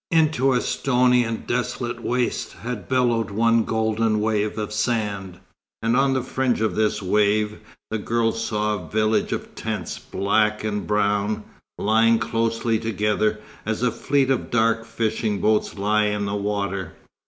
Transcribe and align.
Into 0.09 0.53
a 0.53 0.61
stony 0.61 1.23
and 1.23 1.45
desolate 1.45 2.01
waste 2.01 2.53
had 2.53 2.89
billowed 2.89 3.29
one 3.29 3.65
golden 3.65 4.19
wave 4.19 4.57
of 4.57 4.73
sand, 4.73 5.37
and 5.83 5.95
on 5.95 6.15
the 6.15 6.23
fringe 6.23 6.59
of 6.59 6.73
this 6.73 7.03
wave, 7.03 7.59
the 7.91 7.99
girl 7.99 8.31
saw 8.31 8.73
a 8.83 8.89
village 8.89 9.31
of 9.31 9.53
tents, 9.53 9.99
black 9.99 10.63
and 10.63 10.87
brown, 10.87 11.43
lying 11.77 12.17
closely 12.17 12.79
together, 12.79 13.41
as 13.63 13.83
a 13.83 13.91
fleet 13.91 14.31
of 14.31 14.49
dark 14.49 14.85
fishing 14.85 15.39
boats 15.39 15.77
lie 15.77 16.05
in 16.05 16.25
the 16.25 16.33
water. 16.35 16.93